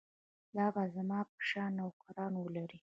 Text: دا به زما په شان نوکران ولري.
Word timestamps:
دا 0.57 0.65
به 0.73 0.83
زما 0.95 1.19
په 1.29 1.37
شان 1.49 1.71
نوکران 1.79 2.33
ولري. 2.37 2.77